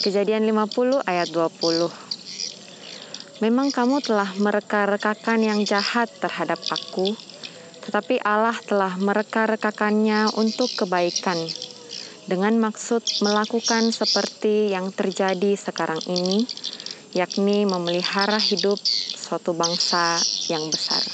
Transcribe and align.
Kejadian 0.00 0.48
50 0.48 1.04
ayat 1.04 1.28
20. 1.28 1.92
Memang 3.44 3.68
kamu 3.68 4.00
telah 4.00 4.32
mereka-rekakan 4.40 5.44
yang 5.44 5.60
jahat 5.68 6.08
terhadap 6.24 6.56
aku, 6.72 7.12
tetapi 7.84 8.16
Allah 8.24 8.56
telah 8.64 8.96
mereka-rekakannya 8.96 10.32
untuk 10.40 10.72
kebaikan 10.72 11.36
dengan 12.24 12.56
maksud 12.56 13.04
melakukan 13.20 13.92
seperti 13.92 14.72
yang 14.72 14.88
terjadi 14.88 15.52
sekarang 15.52 16.00
ini, 16.08 16.48
yakni 17.12 17.68
memelihara 17.68 18.40
hidup 18.40 18.80
suatu 19.20 19.52
bangsa 19.52 20.16
yang 20.48 20.64
besar. 20.72 21.04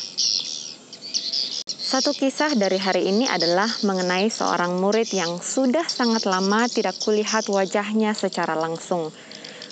Satu 1.96 2.12
kisah 2.12 2.52
dari 2.52 2.76
hari 2.76 3.08
ini 3.08 3.24
adalah 3.24 3.72
mengenai 3.80 4.28
seorang 4.28 4.84
murid 4.84 5.16
yang 5.16 5.40
sudah 5.40 5.88
sangat 5.88 6.28
lama 6.28 6.68
tidak 6.68 6.92
kulihat 7.00 7.48
wajahnya 7.48 8.12
secara 8.12 8.52
langsung. 8.52 9.08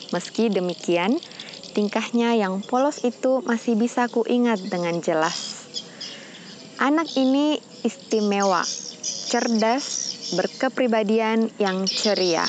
Meski 0.08 0.48
demikian, 0.48 1.20
tingkahnya 1.76 2.32
yang 2.32 2.64
polos 2.64 3.04
itu 3.04 3.44
masih 3.44 3.76
bisa 3.76 4.08
kuingat 4.08 4.56
dengan 4.72 5.04
jelas. 5.04 5.68
Anak 6.80 7.12
ini 7.12 7.60
istimewa, 7.84 8.64
cerdas, 9.04 9.84
berkepribadian 10.32 11.52
yang 11.60 11.84
ceria. 11.84 12.48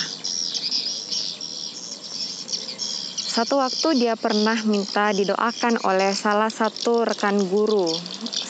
Satu 3.28 3.60
waktu 3.60 4.08
dia 4.08 4.16
pernah 4.16 4.56
minta 4.64 5.12
didoakan 5.12 5.84
oleh 5.84 6.16
salah 6.16 6.48
satu 6.48 7.04
rekan 7.04 7.44
guru 7.52 7.92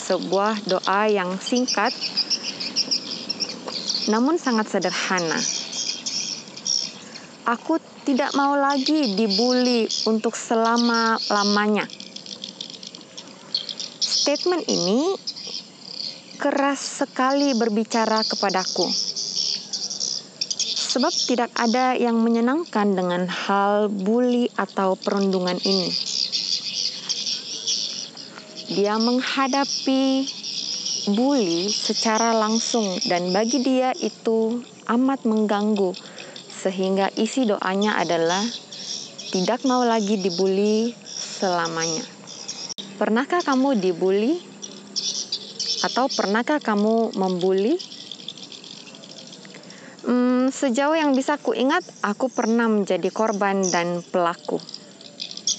sebuah 0.06 0.62
doa 0.70 1.10
yang 1.10 1.42
singkat 1.42 1.90
namun 4.06 4.38
sangat 4.38 4.70
sederhana. 4.70 5.42
Aku 7.50 7.82
tidak 8.06 8.38
mau 8.38 8.54
lagi 8.54 9.18
dibully 9.18 9.90
untuk 10.06 10.38
selama-lamanya. 10.38 11.90
Statement 13.98 14.66
ini 14.70 15.18
keras 16.38 17.02
sekali 17.02 17.58
berbicara 17.58 18.22
kepadaku. 18.22 18.86
Sebab 20.96 21.14
tidak 21.26 21.50
ada 21.58 21.98
yang 21.98 22.22
menyenangkan 22.22 22.94
dengan 22.94 23.26
hal 23.26 23.90
bully 23.90 24.54
atau 24.54 24.94
perundungan 24.96 25.58
ini 25.66 26.15
dia 28.66 28.98
menghadapi 28.98 30.26
bully 31.14 31.70
secara 31.70 32.34
langsung 32.34 32.98
dan 33.06 33.30
bagi 33.30 33.62
dia 33.62 33.94
itu 34.02 34.66
amat 34.90 35.22
mengganggu 35.30 35.94
sehingga 36.50 37.14
isi 37.14 37.46
doanya 37.46 38.02
adalah 38.02 38.42
tidak 39.30 39.62
mau 39.70 39.86
lagi 39.86 40.18
dibully 40.18 40.98
selamanya. 41.06 42.02
Pernahkah 42.96 43.44
kamu 43.44 43.78
dibully? 43.78 44.40
Atau 45.86 46.10
pernahkah 46.10 46.58
kamu 46.58 47.14
membuli? 47.14 47.78
Hmm, 50.08 50.50
sejauh 50.50 50.98
yang 50.98 51.14
bisa 51.14 51.38
kuingat, 51.38 51.86
aku 52.02 52.32
pernah 52.32 52.66
menjadi 52.66 53.10
korban 53.14 53.62
dan 53.70 54.02
pelaku. 54.02 54.58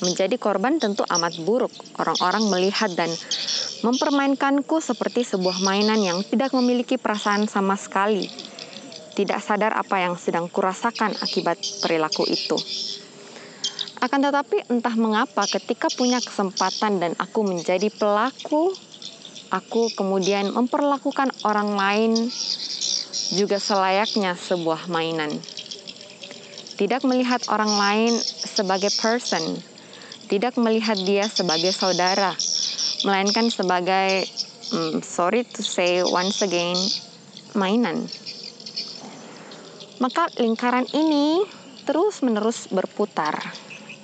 Menjadi 0.05 0.37
korban 0.37 0.77
tentu 0.77 1.07
amat 1.09 1.41
buruk. 1.41 1.73
Orang-orang 1.97 2.45
melihat 2.53 2.93
dan 2.93 3.09
mempermainkanku 3.81 4.81
seperti 4.81 5.25
sebuah 5.25 5.61
mainan 5.65 6.01
yang 6.01 6.19
tidak 6.25 6.53
memiliki 6.53 7.01
perasaan 7.01 7.49
sama 7.49 7.77
sekali. 7.81 8.29
Tidak 9.17 9.41
sadar 9.41 9.73
apa 9.73 10.05
yang 10.05 10.21
sedang 10.21 10.53
kurasakan 10.53 11.17
akibat 11.25 11.57
perilaku 11.81 12.29
itu. 12.29 12.61
Akan 13.97 14.21
tetapi 14.21 14.69
entah 14.69 14.93
mengapa 14.93 15.49
ketika 15.49 15.89
punya 15.89 16.21
kesempatan 16.21 17.01
dan 17.01 17.13
aku 17.17 17.49
menjadi 17.49 17.89
pelaku, 17.89 18.77
aku 19.49 19.89
kemudian 19.97 20.53
memperlakukan 20.53 21.33
orang 21.49 21.73
lain 21.73 22.13
juga 23.33 23.57
selayaknya 23.57 24.37
sebuah 24.37 24.93
mainan. 24.93 25.33
Tidak 26.77 27.01
melihat 27.09 27.41
orang 27.49 27.73
lain 27.73 28.13
sebagai 28.45 28.93
person, 29.01 29.65
tidak 30.27 30.59
melihat 30.59 30.99
dia 30.99 31.31
sebagai 31.31 31.71
saudara, 31.71 32.35
melainkan 33.07 33.47
sebagai 33.51 34.27
um, 34.75 34.99
sorry 35.03 35.47
to 35.47 35.63
say 35.63 36.03
once 36.03 36.43
again 36.43 36.77
mainan. 37.55 38.11
Maka 40.03 40.29
lingkaran 40.37 40.85
ini 40.93 41.47
terus-menerus 41.89 42.69
berputar, 42.69 43.39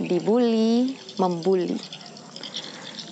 dibully, 0.01 0.97
membuli. 1.21 1.77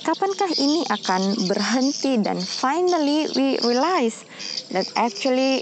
Kapankah 0.01 0.49
ini 0.57 0.81
akan 0.89 1.45
berhenti 1.45 2.17
dan 2.25 2.41
finally 2.41 3.29
we 3.37 3.61
realize 3.61 4.25
that 4.73 4.89
actually 4.97 5.61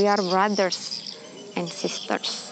we 0.00 0.08
are 0.08 0.16
brothers 0.16 1.04
and 1.52 1.68
sisters. 1.68 2.47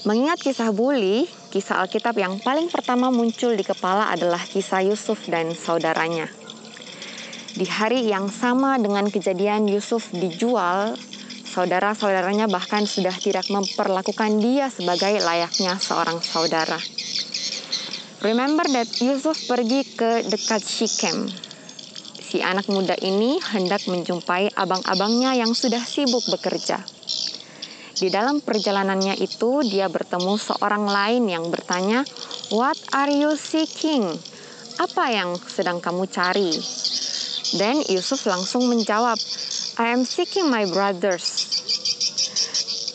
Mengingat 0.00 0.40
kisah 0.40 0.72
bully, 0.72 1.28
kisah 1.52 1.84
Alkitab 1.84 2.16
yang 2.16 2.40
paling 2.40 2.72
pertama 2.72 3.12
muncul 3.12 3.52
di 3.52 3.60
kepala 3.60 4.08
adalah 4.08 4.40
kisah 4.40 4.80
Yusuf 4.80 5.28
dan 5.28 5.52
saudaranya. 5.52 6.24
Di 7.52 7.68
hari 7.68 8.08
yang 8.08 8.32
sama 8.32 8.80
dengan 8.80 9.12
kejadian 9.12 9.68
Yusuf 9.68 10.08
dijual, 10.08 10.96
saudara-saudaranya 11.44 12.48
bahkan 12.48 12.88
sudah 12.88 13.12
tidak 13.12 13.44
memperlakukan 13.52 14.40
dia 14.40 14.72
sebagai 14.72 15.20
layaknya 15.20 15.76
seorang 15.76 16.24
saudara. 16.24 16.80
Remember 18.24 18.64
that 18.72 18.88
Yusuf 19.04 19.36
pergi 19.44 19.84
ke 19.84 20.24
dekat 20.24 20.64
Shechem. 20.64 21.28
Si 22.24 22.40
anak 22.40 22.72
muda 22.72 22.96
ini 23.04 23.36
hendak 23.52 23.84
menjumpai 23.84 24.56
abang-abangnya 24.56 25.36
yang 25.36 25.52
sudah 25.52 25.84
sibuk 25.84 26.24
bekerja. 26.32 26.99
Di 28.00 28.08
dalam 28.08 28.40
perjalanannya 28.40 29.20
itu, 29.20 29.60
dia 29.68 29.84
bertemu 29.92 30.40
seorang 30.40 30.88
lain 30.88 31.28
yang 31.28 31.52
bertanya, 31.52 32.00
"What 32.48 32.80
are 32.96 33.12
you 33.12 33.36
seeking?" 33.36 34.08
Apa 34.80 35.12
yang 35.12 35.36
sedang 35.36 35.84
kamu 35.84 36.08
cari? 36.08 36.48
Dan 37.60 37.84
Yusuf 37.92 38.24
langsung 38.24 38.64
menjawab, 38.72 39.20
"I 39.76 39.92
am 39.92 40.08
seeking 40.08 40.48
my 40.48 40.64
brothers." 40.72 41.52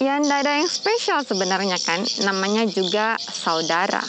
Ya, 0.02 0.18
tidak 0.18 0.42
ada 0.42 0.58
yang 0.58 0.70
spesial 0.74 1.22
sebenarnya 1.22 1.78
kan, 1.86 2.02
namanya 2.26 2.66
juga 2.66 3.22
saudara. 3.22 4.02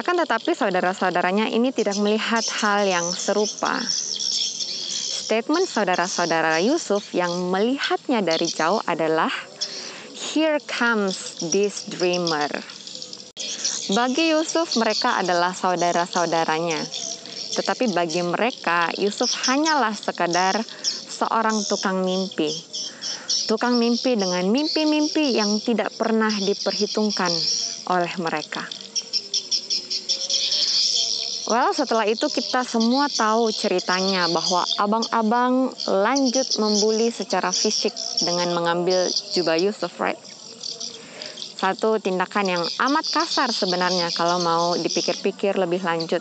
Akan 0.00 0.16
tetapi 0.16 0.56
saudara-saudaranya 0.56 1.52
ini 1.52 1.76
tidak 1.76 2.00
melihat 2.00 2.46
hal 2.64 2.88
yang 2.88 3.04
serupa 3.12 3.84
statement 5.28 5.68
saudara-saudara 5.68 6.56
Yusuf 6.64 7.12
yang 7.12 7.52
melihatnya 7.52 8.24
dari 8.24 8.48
jauh 8.48 8.80
adalah 8.88 9.28
Here 10.16 10.56
comes 10.64 11.36
this 11.52 11.84
dreamer. 11.84 12.48
Bagi 13.92 14.32
Yusuf 14.32 14.80
mereka 14.80 15.20
adalah 15.20 15.52
saudara-saudaranya. 15.52 16.80
Tetapi 17.60 17.92
bagi 17.92 18.24
mereka 18.24 18.88
Yusuf 18.96 19.28
hanyalah 19.44 19.92
sekadar 19.92 20.64
seorang 21.12 21.60
tukang 21.68 22.00
mimpi. 22.08 22.48
Tukang 23.52 23.76
mimpi 23.76 24.16
dengan 24.16 24.48
mimpi-mimpi 24.48 25.36
yang 25.36 25.60
tidak 25.60 25.92
pernah 26.00 26.32
diperhitungkan 26.32 27.32
oleh 27.92 28.16
mereka. 28.16 28.64
Well, 31.48 31.72
setelah 31.72 32.04
itu 32.04 32.28
kita 32.28 32.60
semua 32.60 33.08
tahu 33.08 33.48
ceritanya 33.48 34.28
bahwa 34.28 34.68
abang-abang 34.76 35.72
lanjut 35.88 36.44
membuli 36.60 37.08
secara 37.08 37.56
fisik 37.56 37.96
dengan 38.20 38.52
mengambil 38.52 39.08
jubah 39.32 39.56
Yusuf, 39.56 39.96
right? 39.96 40.20
Satu 41.56 41.96
tindakan 42.04 42.52
yang 42.52 42.64
amat 42.84 43.08
kasar 43.08 43.48
sebenarnya 43.48 44.12
kalau 44.12 44.36
mau 44.44 44.76
dipikir-pikir 44.76 45.56
lebih 45.56 45.80
lanjut. 45.80 46.20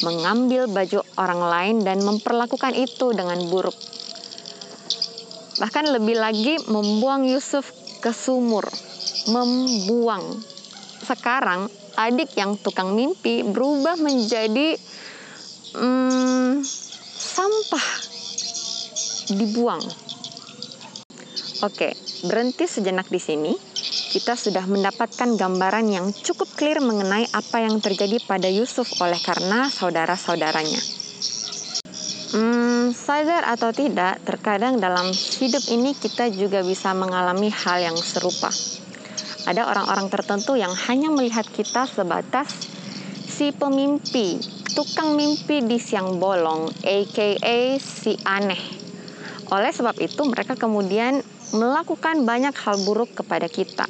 Mengambil 0.00 0.64
baju 0.64 1.04
orang 1.20 1.42
lain 1.44 1.76
dan 1.84 2.00
memperlakukan 2.00 2.72
itu 2.72 3.12
dengan 3.12 3.36
buruk. 3.52 3.76
Bahkan 5.60 5.92
lebih 5.92 6.16
lagi 6.16 6.56
membuang 6.72 7.28
Yusuf 7.28 7.68
ke 8.00 8.16
sumur. 8.16 8.64
Membuang. 9.28 10.40
Sekarang 11.04 11.81
adik 11.96 12.36
yang 12.38 12.56
tukang 12.60 12.96
mimpi 12.96 13.44
berubah 13.44 13.96
menjadi 14.00 14.76
hmm, 15.76 16.64
sampah 17.16 17.86
dibuang. 19.32 19.84
Oke, 21.62 21.94
berhenti 22.26 22.66
sejenak 22.66 23.06
di 23.06 23.22
sini. 23.22 23.54
Kita 24.12 24.36
sudah 24.36 24.66
mendapatkan 24.68 25.38
gambaran 25.38 25.86
yang 25.88 26.10
cukup 26.12 26.50
clear 26.58 26.82
mengenai 26.84 27.24
apa 27.32 27.64
yang 27.64 27.80
terjadi 27.80 28.20
pada 28.28 28.50
Yusuf 28.50 28.84
oleh 29.00 29.16
karena 29.22 29.70
saudara-saudaranya. 29.72 30.82
Hmm, 32.32 32.96
sadar 32.96 33.44
atau 33.44 33.76
tidak, 33.76 34.20
terkadang 34.24 34.80
dalam 34.80 35.12
hidup 35.12 35.64
ini 35.68 35.92
kita 35.92 36.32
juga 36.32 36.64
bisa 36.64 36.96
mengalami 36.96 37.52
hal 37.52 37.92
yang 37.92 37.96
serupa. 38.00 38.48
Ada 39.42 39.66
orang-orang 39.66 40.06
tertentu 40.06 40.54
yang 40.54 40.70
hanya 40.86 41.10
melihat 41.10 41.42
kita 41.42 41.90
sebatas 41.90 42.54
si 43.26 43.50
pemimpi, 43.50 44.38
tukang 44.76 45.18
mimpi 45.18 45.66
di 45.66 45.82
siang 45.82 46.22
bolong, 46.22 46.70
aka 46.86 47.58
si 47.82 48.14
aneh. 48.22 48.62
Oleh 49.50 49.74
sebab 49.74 49.98
itu, 49.98 50.22
mereka 50.24 50.54
kemudian 50.54 51.20
melakukan 51.52 52.24
banyak 52.24 52.54
hal 52.54 52.80
buruk 52.86 53.18
kepada 53.18 53.50
kita. 53.50 53.84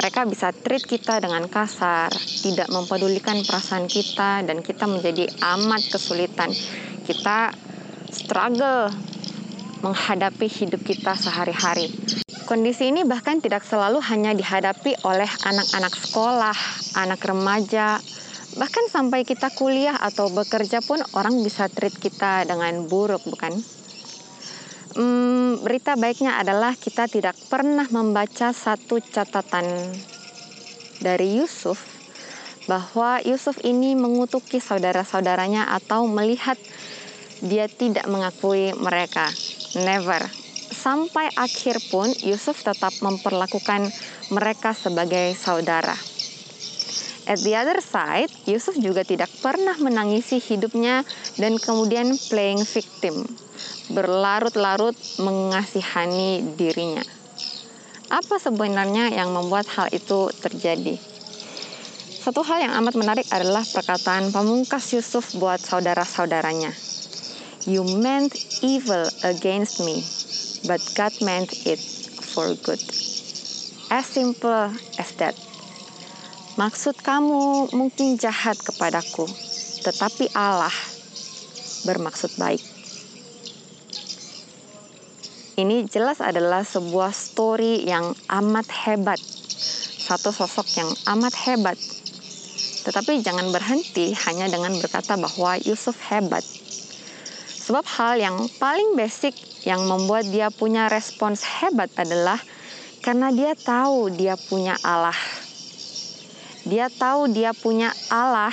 Mereka 0.00 0.24
bisa 0.30 0.54
treat 0.54 0.80
kita 0.86 1.20
dengan 1.20 1.44
kasar, 1.50 2.08
tidak 2.40 2.72
mempedulikan 2.72 3.42
perasaan 3.44 3.84
kita, 3.90 4.40
dan 4.46 4.64
kita 4.64 4.88
menjadi 4.88 5.28
amat 5.58 5.82
kesulitan. 5.92 6.48
Kita 7.04 7.52
struggle 8.08 8.88
menghadapi 9.84 10.46
hidup 10.48 10.80
kita 10.80 11.12
sehari-hari. 11.18 11.92
Kondisi 12.50 12.90
ini 12.90 13.06
bahkan 13.06 13.38
tidak 13.38 13.62
selalu 13.62 14.02
hanya 14.10 14.34
dihadapi 14.34 14.98
oleh 15.06 15.30
anak-anak 15.46 15.94
sekolah, 15.94 16.58
anak 16.98 17.22
remaja, 17.22 18.02
bahkan 18.58 18.90
sampai 18.90 19.22
kita 19.22 19.54
kuliah 19.54 19.94
atau 19.94 20.26
bekerja 20.34 20.82
pun 20.82 20.98
orang 21.14 21.46
bisa 21.46 21.70
treat 21.70 21.94
kita 21.94 22.42
dengan 22.50 22.90
buruk, 22.90 23.22
bukan? 23.22 23.54
Hmm, 24.98 25.62
berita 25.62 25.94
baiknya 25.94 26.42
adalah 26.42 26.74
kita 26.74 27.06
tidak 27.06 27.38
pernah 27.46 27.86
membaca 27.86 28.50
satu 28.50 28.98
catatan 28.98 29.94
dari 30.98 31.38
Yusuf 31.38 31.78
bahwa 32.66 33.22
Yusuf 33.22 33.62
ini 33.62 33.94
mengutuki 33.94 34.58
saudara-saudaranya 34.58 35.70
atau 35.70 36.10
melihat 36.10 36.58
dia 37.46 37.70
tidak 37.70 38.10
mengakui 38.10 38.74
mereka. 38.74 39.30
Never. 39.78 40.39
Sampai 40.80 41.28
akhir 41.36 41.76
pun 41.92 42.08
Yusuf 42.24 42.64
tetap 42.64 42.96
memperlakukan 43.04 43.92
mereka 44.32 44.72
sebagai 44.72 45.36
saudara. 45.36 45.92
At 47.28 47.44
the 47.44 47.52
other 47.52 47.84
side, 47.84 48.32
Yusuf 48.48 48.80
juga 48.80 49.04
tidak 49.04 49.28
pernah 49.44 49.76
menangisi 49.76 50.40
hidupnya 50.40 51.04
dan 51.36 51.60
kemudian 51.60 52.16
playing 52.32 52.64
victim, 52.64 53.28
berlarut-larut 53.92 54.96
mengasihani 55.20 56.56
dirinya. 56.56 57.04
Apa 58.08 58.40
sebenarnya 58.40 59.12
yang 59.12 59.36
membuat 59.36 59.68
hal 59.76 59.92
itu 59.92 60.32
terjadi? 60.40 60.96
Satu 62.20 62.40
hal 62.40 62.66
yang 62.66 62.74
amat 62.82 62.96
menarik 62.96 63.28
adalah 63.30 63.62
perkataan 63.68 64.32
pamungkas 64.32 64.96
Yusuf 64.96 65.36
buat 65.36 65.60
saudara-saudaranya. 65.60 66.72
You 67.68 67.84
meant 67.84 68.32
evil 68.64 69.06
against 69.22 69.84
me, 69.84 70.00
but 70.64 70.80
God 70.96 71.12
meant 71.22 71.52
it 71.64 71.80
for 72.20 72.52
good. 72.60 72.80
As 73.90 74.06
simple 74.06 74.72
as 74.98 75.10
that. 75.18 75.36
Maksud 76.58 77.00
kamu 77.00 77.72
mungkin 77.72 78.20
jahat 78.20 78.58
kepadaku, 78.60 79.24
tetapi 79.86 80.28
Allah 80.36 80.74
bermaksud 81.88 82.36
baik. 82.36 82.60
Ini 85.60 85.84
jelas 85.88 86.24
adalah 86.24 86.64
sebuah 86.64 87.12
story 87.12 87.84
yang 87.84 88.16
amat 88.28 88.66
hebat. 88.88 89.20
Satu 90.00 90.32
sosok 90.32 90.66
yang 90.76 90.90
amat 91.16 91.36
hebat. 91.44 91.76
Tetapi 92.80 93.20
jangan 93.20 93.52
berhenti 93.52 94.16
hanya 94.24 94.48
dengan 94.48 94.72
berkata 94.80 95.20
bahwa 95.20 95.60
Yusuf 95.60 96.00
hebat 96.08 96.40
Sebab 97.70 97.86
hal 97.86 98.18
yang 98.18 98.36
paling 98.58 98.98
basic 98.98 99.36
yang 99.70 99.86
membuat 99.86 100.26
dia 100.26 100.50
punya 100.50 100.90
respons 100.90 101.46
hebat 101.46 101.94
adalah 101.94 102.42
karena 103.06 103.30
dia 103.30 103.54
tahu 103.54 104.10
dia 104.10 104.34
punya 104.34 104.74
Allah. 104.82 105.14
Dia 106.66 106.90
tahu 106.90 107.30
dia 107.30 107.54
punya 107.54 107.94
Allah 108.10 108.50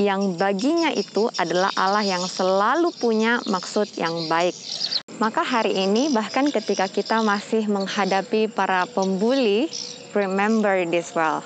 yang 0.00 0.40
baginya 0.40 0.88
itu 0.96 1.28
adalah 1.36 1.68
Allah 1.76 2.00
yang 2.00 2.24
selalu 2.24 2.88
punya 2.96 3.36
maksud 3.44 3.92
yang 4.00 4.32
baik. 4.32 4.56
Maka 5.20 5.44
hari 5.44 5.76
ini 5.76 6.08
bahkan 6.08 6.48
ketika 6.48 6.88
kita 6.88 7.20
masih 7.20 7.68
menghadapi 7.68 8.48
para 8.48 8.88
pembuli, 8.88 9.68
remember 10.16 10.88
this 10.88 11.12
well. 11.12 11.44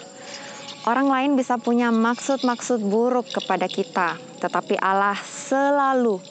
Orang 0.86 1.10
lain 1.10 1.34
bisa 1.34 1.58
punya 1.58 1.90
maksud-maksud 1.90 2.86
buruk 2.86 3.26
kepada 3.34 3.66
kita, 3.66 4.14
tetapi 4.38 4.78
Allah 4.78 5.18
selalu 5.18 6.22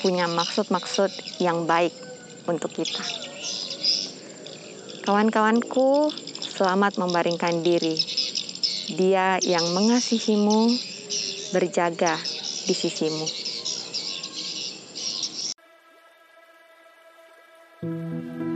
punya 0.00 0.28
maksud-maksud 0.30 1.40
yang 1.42 1.64
baik 1.64 1.92
untuk 2.48 2.72
kita. 2.72 3.04
Kawan-kawanku, 5.04 6.12
selamat 6.52 7.00
membaringkan 7.00 7.64
diri. 7.64 7.96
Dia 8.92 9.40
yang 9.40 9.64
mengasihimu 9.72 10.68
berjaga 11.52 12.16
di 12.68 12.74
sisimu. 12.76 13.48
thank 17.78 18.42
you 18.42 18.47